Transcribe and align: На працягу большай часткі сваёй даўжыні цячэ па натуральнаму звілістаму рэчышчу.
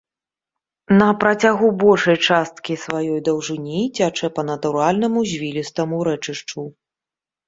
На 0.99 1.07
працягу 1.23 1.67
большай 1.83 2.15
часткі 2.29 2.73
сваёй 2.83 3.19
даўжыні 3.27 3.81
цячэ 3.97 4.27
па 4.39 4.47
натуральнаму 4.47 5.19
звілістаму 5.33 6.01
рэчышчу. 6.09 6.65